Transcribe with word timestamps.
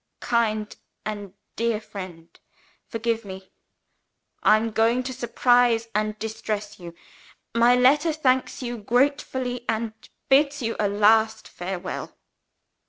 "KIND 0.19 0.77
AND 1.05 1.35
DEAR 1.55 1.79
FRIEND, 1.79 2.39
Forgive 2.87 3.23
me: 3.23 3.51
I 4.41 4.57
am 4.57 4.71
going 4.71 5.03
to 5.03 5.13
surprise 5.13 5.89
and 5.93 6.17
distress 6.17 6.79
you. 6.79 6.95
My 7.53 7.75
letter 7.75 8.11
thanks 8.11 8.63
you 8.63 8.79
gratefully; 8.79 9.63
and 9.69 9.93
bids 10.27 10.59
you 10.59 10.75
a 10.79 10.87
last 10.87 11.47
farewell. 11.47 12.17